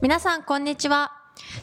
[0.00, 1.12] 皆さんこんにちは。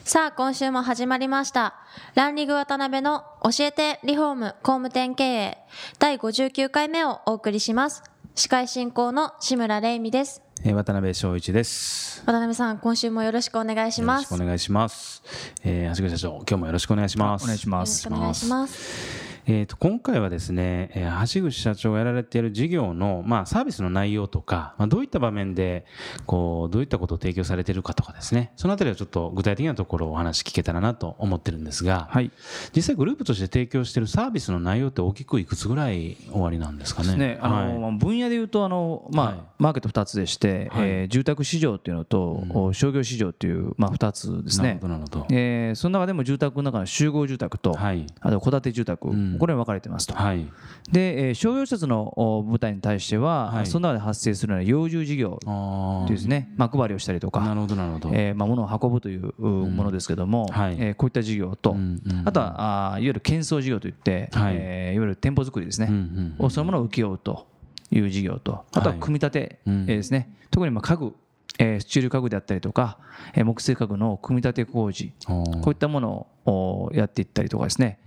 [0.04, 1.74] さあ今週も始まりました。
[2.14, 5.58] ランリグ渡辺の教えてリフォーム工務店経営
[5.98, 8.02] 第59回目をお送りします。
[8.34, 10.42] 司会進行の志村玲美です。
[10.64, 12.22] えー渡辺翔一です。
[12.26, 14.24] 渡辺さん今週もよろしくお願いします。
[14.24, 15.22] よろしくお願いします。
[15.64, 17.44] えー、橋口社長、今日もよろしくお願いします。
[17.44, 18.06] お願いします。
[18.06, 25.86] お願いしますえー、と今回はですね、えー橋口社長がやられている事業の、まあ、サービスの内容とか、まあ、どういった場面で
[26.26, 32.32] こうどういったことを提供されているかとかですねそのあたりはちょっと具体的なところをお話聞けたらなと思ってるんですが、はい。
[32.74, 37.16] 実際グループとして提供しているサービスの内容って大きくいくつぐらい終わりなんですかね？
[37.16, 37.38] ね。
[37.40, 44.88] あの、はいまあ分野で言うとあのまあ、はいマーケット二つでして、はいえー住宅市場っていうのと、お商業市場っていうまあ二つですねなるほ。
[44.88, 45.26] どなるほど。
[45.30, 50.14] えーその中でも住宅の中の集合住宅と、はいあと戸建て住宅、んこれに分かれてますと。
[50.14, 50.46] はい。
[50.90, 53.66] で、えー商業施設のお舞台に対しては、はい。
[53.66, 55.38] その中で発生するような幼獣事業
[56.08, 58.10] ですね、まあ、配りをしたりとか、なるほどなるほど。
[58.12, 60.76] えーまあ、物を運ぶといううものですけども、はい。
[60.78, 64.54] えーこういった事業と、うんうんあとはあーいわゆる建装事業といって、はい。
[64.56, 67.46] えーいわゆる店舗作りですね、うんうんういうものを請け負うと
[67.90, 69.74] いう事業と、あとは組み立て、うん。
[69.88, 71.14] えーですね、特にまあ家具、
[71.58, 72.98] えースチール家具であったりとか、
[73.34, 76.26] えー木製家具の組み立て工事、こういったものをお
[76.92, 77.98] やっていったりとかですね、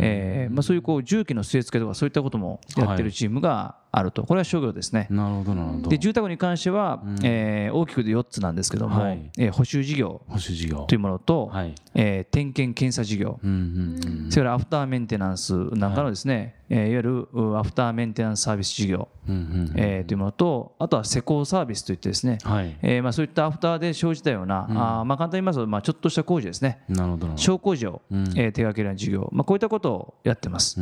[0.00, 5.06] えーまあ、そういうこう重機の据え付けとかそういったこともやってるチームがあると、これは商業ですね。
[5.08, 5.88] なるほどなるほど。
[5.90, 9.30] で住宅に関しては、えー大きくで4つなんですけども、はい。
[9.38, 10.84] えー補修事業保守事業。
[10.86, 11.74] というものと、はい。
[11.94, 14.30] えー点検検査事業、うんうんうん。
[14.30, 22.76] それからアフターメンテナンスなんかのですね、えーいわゆるうアフターメンテナンスサービス事業、うんうんえーというものとあとは施工サービスといってですね、はい。
[22.82, 26.80] えーまあ、そういったアフターで生じたような、あーまあ、簡単に言いますと、まあ、ちょっとした工事ですね。
[26.88, 27.38] なるほどなるほど。
[27.38, 28.18] 小工事を、うん。
[28.36, 30.80] えー手掛けるような事業、まあ、こういったことをやってます。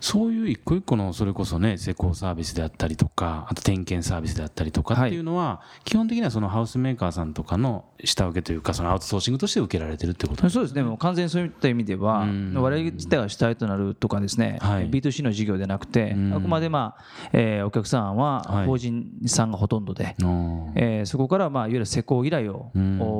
[0.00, 12.54] そういう一個一個のそれこそね施工サービスであったりとかあと点検サービスであったりとかっていうのは、基本的にはそのハウスメーカーさんとかの下請けというかそのアウトソーシングとして受けられてるってことそうですね、もう完全にそういった意味では、うん。
[12.54, 14.90] 我々自体が主体となるとかですね、はい。
[14.90, 16.34] B2C の事業でなくて、うん。
[16.34, 18.66] あくまで、まあえーお客さんははい。
[18.66, 22.70] 法人さんがほとんどで、のえーそこからまあいわゆる施工依頼を、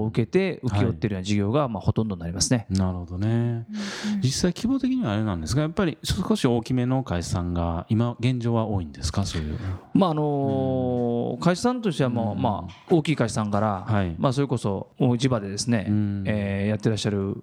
[0.08, 2.65] 受けて請け負っているような事業がまあほとんどになりますね。
[2.70, 3.66] なるほどね、
[4.22, 9.24] 実際規模的にはあれなんですがやっぱり少し大きめの会社さんが今現状は多いんですか？
[9.24, 9.58] そういう。
[9.94, 14.14] まああのー会社さんとしてはもう、まあ、大きい会社さんから、はい。
[14.18, 14.88] まあ、それこそ
[15.18, 16.24] 地場でですね、うん。
[16.26, 17.36] えーやってらっしゃる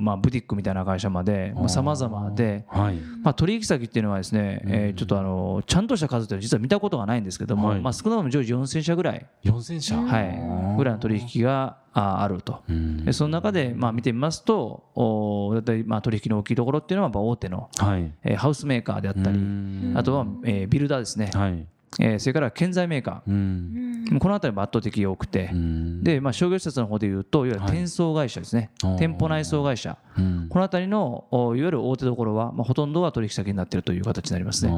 [0.00, 2.96] まあ、ブティックみたいな会社までさまざ、まで、はい。
[3.22, 7.80] まあ、取引先っていうのはですね、えーちょっとあのちゃんとした数っていうのは実は見たことがないんですけども、はい。
[7.80, 12.62] まあ、少なくとも常時4000社ぐらい、4000社、はい、ぐらいの取引がああると。
[12.68, 13.04] うん。
[13.04, 18.12] でその中でまあ見てみますと、おだいたいまあ取引の大きいところっていうのは大手の、はい。
[18.24, 19.92] えーハウスメーカーであったり、うん。
[19.96, 21.66] あとは、えービルダーですね、はい。
[22.00, 24.04] えーそれから建材メーカうん。
[24.10, 26.04] ー、この辺りも圧倒的に多くて、うん。
[26.04, 27.70] でまあ、商業施設の方でいうと、いわゆるはい。
[27.70, 28.98] 転送会社ですね、おー。
[28.98, 30.46] 店舗内装会社、うん。
[30.48, 34.72] この辺りのおいわゆる大手どころは、まあ、ほとんどが取引先になっているという形になりますね。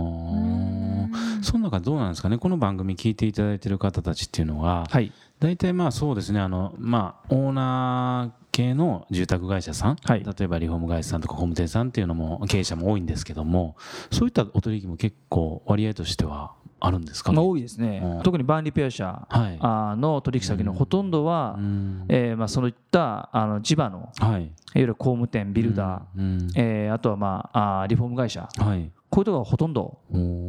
[1.43, 2.39] その中どうなんですかね。
[2.39, 6.41] この番組聞いていただいている方たちっていうのは、はい、大体まあそうですね。
[6.41, 10.23] あの、まあ、オーナー系の住宅会社さん、はい。
[10.25, 13.77] 例えばリフォーム会社さんとか工務店さんっていうのも経営者も多いんですけども
[14.11, 18.23] そういったお取引も結構割合としてはあるんですかね、まあ、多いですね、うん。
[18.23, 19.57] 特にバーンリペア社はい。
[19.61, 22.05] あの取引先のほとんどは、うん。
[22.09, 24.43] えーまあ、そういったあの地場のはい。
[24.43, 26.49] いわゆる工務店、ビルダー、うん。
[26.55, 29.99] えーあとは、まあ、あーリフォーム会社、はいこういうところがほとんど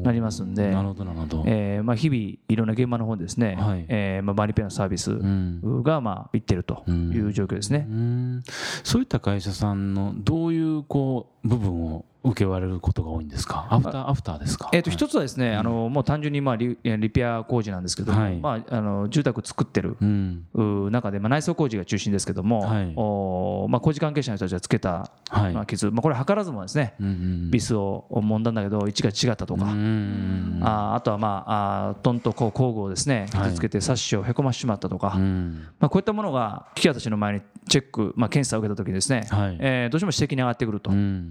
[0.03, 0.69] なりますんで。
[0.69, 3.85] なるほどなるほど、えーまあ、日々、いろんな現場の方にですね、はい。
[3.87, 5.83] えーまあ、バーンリペアのサービスうん。
[5.83, 7.87] がまあ行ってるという状況ですね。
[7.89, 8.43] うん。
[8.83, 13.65] そういった会社さんのどういうこう部分を受け割れることが多いんですか？
[13.71, 14.69] アフターアフターですか？
[14.73, 18.37] えー、と一つはですね、あのもう単純にまあリリペア工事なんですけども、はい。
[18.37, 20.91] まあ、あの住宅作ってるうん。
[20.91, 22.93] 中で、まあ、内装工事が中心ですけども、はい。
[22.95, 25.53] おーまあ、工事関係者の人たちがつけた、はい。
[25.53, 33.43] まあ、傷、まあ、これ、図らずもですね、うんうんビスを揉んだんだけど、位置が違ったとか、うんあーあとは、まあ、あートンとこう工具をですねはい。
[33.45, 35.67] 傷つけて、サッシをへこましてしまったとか、うん。
[35.79, 39.57] まあ、こういったものが機器たちの前にチェック、まあ、検査を受けたときにですね、はい。
[39.59, 40.91] えーどうしても指摘に上がってくると。
[40.91, 41.30] うん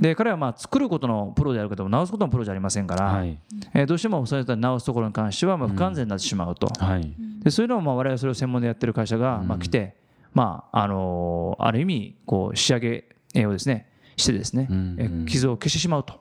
[0.00, 3.38] で彼はまあ作ることのプロであるけども直すことのプロじゃありませんから、はい。
[3.74, 7.12] えーどうしてもそういった直すところに関してはまあ不完全になってしまうと、はい。
[7.42, 9.96] でそういうのをまあ我々それを専門でやってる会社がまあ来て、
[10.32, 13.89] まああのある意味こう仕上げをですね
[14.20, 14.68] してですね、
[14.98, 16.20] え傷を消してしまうと、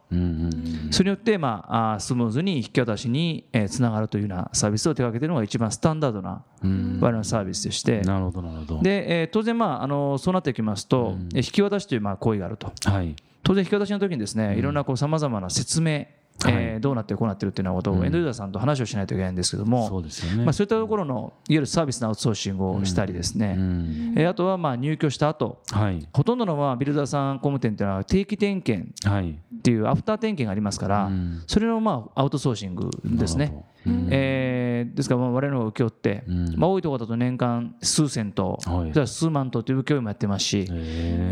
[0.92, 8.01] それによってまああスムーズに引き渡しにつながるというようなサービスを手掛けているのが一番スタンダードな我々のサービスでして。
[8.01, 8.81] なるほどなるほど。
[8.81, 12.72] で、え当然まああのそうなってきますと、引き渡しというまあ行為があると、
[13.44, 16.06] 当然引き渡しの時にですねいろんなさまざまな説明
[16.47, 20.44] えー、どうなってこうなってるっていうようなことをエンドユーザーさんと話をしないといけないんですけども、そうですよね。
[20.44, 23.57] まあ、そういったところのいわゆるサービスのアウトソーシングをしたりですね、
[24.15, 31.12] えあとはまあ入居した後、はい、ほとんどのまあビルダーさん工務店っていうのは定期点検っていうアフター点検がありますから、
[31.47, 33.65] それのまあアウトソーシングですね。
[33.86, 34.49] えー、
[34.86, 36.24] ですから我々の請け負って、
[36.56, 40.68] まあ、多いところだと年間数千と、はい、数万とという請負もやってますし、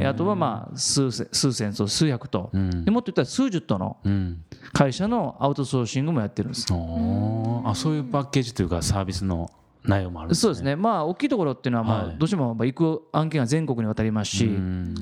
[0.06, 3.98] あとはまあ数数千と数百と、でもっと言ったら数十との
[4.74, 6.66] 会社のアウトソーシングもやってるんです。
[6.72, 9.50] あそういうパッケージというかサービスの
[9.84, 14.50] 内容もある、ね、そうですね、まあ、大きいところっていうのは、まあ、どうしても行く案件が全国にわたりますし、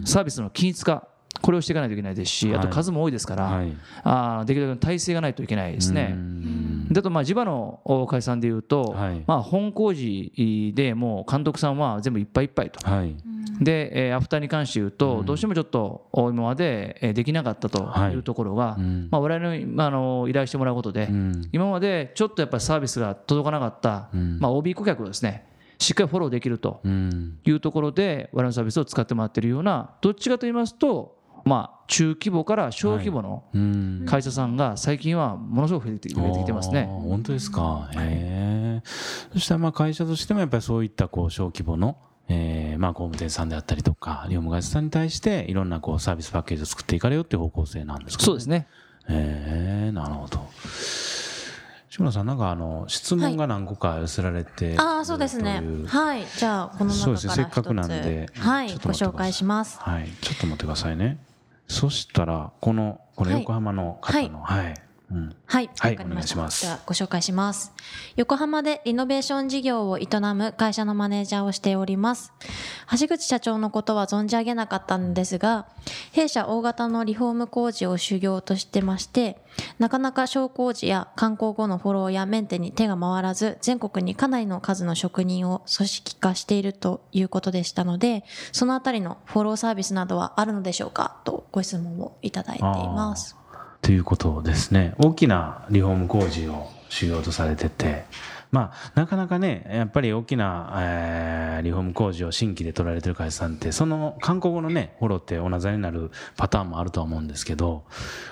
[0.06, 1.08] サービスの均一化
[1.42, 6.16] これをしていかないといけないですし、あと数も多いですから、はい、あできるだけ体制がないといけないですね。
[6.96, 12.90] だとまあ地場の会社さんでいうと、はい、まあ本工事でもう監督さんは全部いっぱいいっぱいと。
[12.90, 13.16] はい、
[13.62, 18.78] で、えー、アフターに関して言うと、どうしてもちょっと今までできなかったというところが、
[19.10, 21.10] まあ我々にあの依頼してもらうことで、
[21.52, 24.10] 今までちょっとやっぱりサービスが届かなかった、
[24.40, 25.46] まあ OB 顧客をですね、
[25.78, 33.44] しっかりフォローできるというところで、我々のサービスを使ってもらっているような、どっちかと言いますと、まあ、中規模から小規模の
[34.08, 36.16] 会社さんが最近はものすごく増えてき
[36.46, 36.86] てますね。
[36.86, 38.82] 本当ですか、へ
[39.32, 41.98] そしたらまあ会社としてもやっぱりそういったこう小規模の
[42.28, 48.68] えー、まあ工務店さんであったりとか、リフォーム会社さんに対していろんなこうサービスパッケージを作っていかれよっていう方向性なんですか、ね、そうですね。
[49.08, 50.48] えー、なるほど。
[51.90, 55.62] 志村さんなんかあの質問が何個か寄せられて、はい、ああそうですね。
[55.88, 56.26] はい。
[56.38, 58.74] じゃあこの中からせっかくなんではい。
[58.74, 59.80] ご紹介します。
[59.80, 60.10] はい。
[60.22, 61.20] ちょっと待ってくださいね
[61.68, 64.74] そしたらこのこの横浜の方のはい、はい
[65.12, 66.64] うん、はい、はい、お願いします。
[66.64, 67.72] ではご紹介します。
[68.16, 72.34] 横浜でリノベーション事業を営む会社のマネージャーをしております。
[73.00, 75.68] 橋口社長のことは存じ上げなかったんですが、
[76.12, 79.38] 弊社大型のリフォーム工事を修行としてまして、
[79.80, 91.18] なかなか小工事や観光後のフォローやメンテに手が回らず、全国にかなりの数の職人を組織化しているということでしたので、そのあたりのフォローサービスなどはあるのでしょうか？
[91.24, 93.38] とご質問をいただいています。
[93.82, 94.96] ということですね。
[94.98, 98.06] 大きなリフォーム工事をしようとされてて、
[98.56, 107.84] まあ、なかなかね、やっぱり大きな、えー、リフォーム工事を新規で取られてる会社さんって、その韓国語のね、フォローって同じになるパターンもあるとは思うんですけど、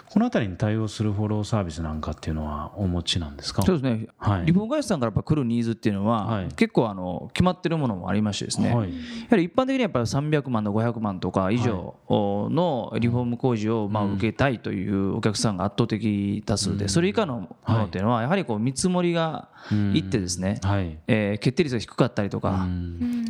[0.09, 3.63] このあたりに対応するフォローサービスなんかっていうのはお持ちなんですか？
[3.63, 8.95] そうですね、はい、リフォーム会社さんからやっぱ来るニーズっていうのは、はい、結構あの決まってるものもありましてですね、はい、や
[9.31, 19.49] はり一般的にやっぱり300万の500万とか以上のリフォーム工事をまあ受けたいというお客さんが圧倒的多数で、それ以下のものっていうのはやはりこう見積もりが
[19.95, 20.97] いってですね、はい。
[21.07, 22.67] えー、決定率が低かったりとか、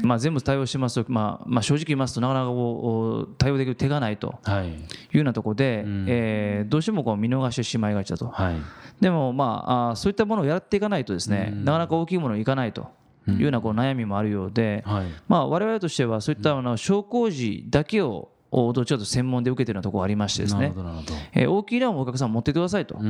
[0.04, 4.52] まあ、全部対応しますと、まあまあ、正直言いますとなかなかこう対応できる手がないとい。
[5.14, 8.56] うようなところで、えー、どうしてもこう見逃してしまいがちだと、はい、
[9.00, 12.92] でもまああそういったものをやっていかないとですね、なかなか大きいものいかないと。
[13.26, 15.06] いうようなこう悩みもあるようで、はい。
[15.30, 18.33] まあ、我々としてはそういったあの商工事だけを
[18.74, 20.74] どっちかと専門で受けてるようなところがありましてですね、
[21.34, 23.02] えー、大きいランをお客さん持ってくださいと、で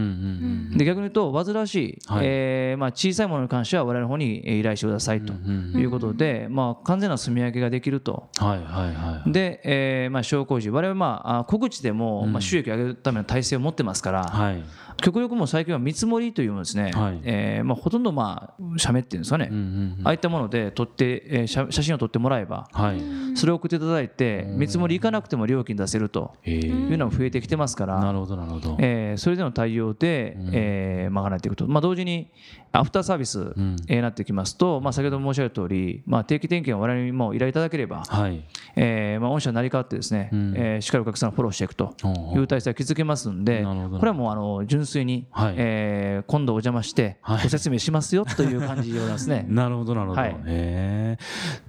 [0.86, 14.64] 逆に言うと煩わしい、はい、えー、まあ、小さいものに関しては我々の方に依頼してくださいということで、まあ、完全な住み分けができると、はいはいはい、で、えーまあ、商工事我々は、まあ、小口でも、まあ、収益を上げるための体制を持ってますから、はい。
[15.02, 19.64] 極力も最近は見積もりというものですね、はい、えー、まあ、ほとんどまあ写メっていうんですかね、うんうん
[20.00, 23.02] うん、ああいったもので撮って、えー、写写真を撮ってもらえば、はい、
[23.36, 28.00] それを送っていただいて見積もりいかなくても料金出せるというのも増えてきてますから。
[28.00, 32.32] なるほどなるほど、えー、それでの対応で、うん、えー、賄っていくと、まあ、同時に
[32.72, 38.44] アフターサービスになってきますと、まあ、先ほど申し上げた通り、まあ、定期点検を我々にも依頼いただければ、はい。
[38.76, 41.96] えーまあ、御社になり変わってですね、うん、えー、しっかりお客さんをフォローしていくと
[42.36, 49.46] いう体制を築けますんでこれはもうあの純粋に、はい、えー、今度お邪魔してご説明しますよという感じですね。
[49.50, 51.18] なるほどなるほど、はい、え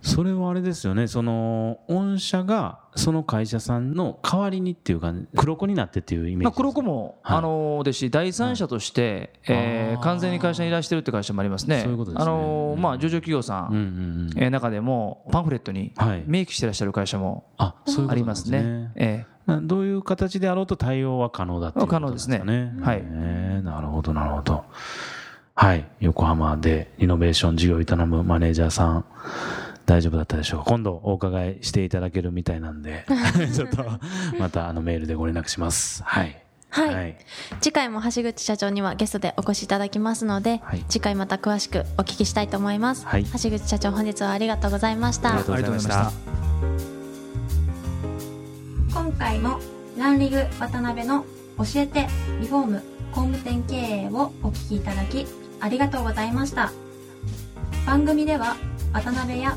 [0.00, 1.06] それはあれですよね。
[1.06, 11.80] その御社がその会社さんの代わりにっていうか黒子になってっていうイメージ、まあ、黒子も、はい、あのですし第三者として、はい、えー、完全に会社にいらしてるって会社もありますね。
[11.82, 15.92] そういうことですねあのまあ上場企業さん、うんうんうん、えー、中でもパンフレットに
[16.26, 17.74] 明記してらっしゃる会社もあ
[18.14, 18.62] りますね。
[18.62, 22.38] ねえー、どういう形であろうと対応は可能だっていうことですね。
[22.38, 22.82] 可能ですね。
[22.82, 23.02] はい。
[23.04, 24.64] えー、なるほどなるほど。
[25.56, 29.04] はい、横浜でリノベーション事業を営むマネージャーさん、
[29.86, 30.66] 大丈夫だったでしょうか？
[30.66, 33.06] 今度お伺いしていただけるみたいなんで。
[33.54, 33.84] ちょっと
[34.38, 36.02] またあのメールでご連絡します。
[36.04, 36.40] はい。
[36.70, 37.16] はい、はい、
[37.60, 45.28] 次回も橋口社長にはゲストでお越しいただきますので、はい、次回また詳しくお聞きしたいと思います、はい、橋口社長本日はありがとうございました。
[45.28, 46.12] ありがとうございました。
[48.92, 49.60] 今回も
[49.96, 51.24] ランリグ渡辺の
[51.58, 52.08] 教えて
[52.40, 55.26] リフォーム工務店経営をお聞きいただき
[55.60, 56.72] ありがとうございました。
[57.86, 58.56] 番組では
[58.92, 59.56] 渡辺や